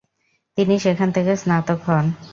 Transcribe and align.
তিনি 0.57 0.75
সেখান 0.79 1.09
থেকে 1.15 1.31
স্নাতক 1.35 1.79
হন। 1.87 2.05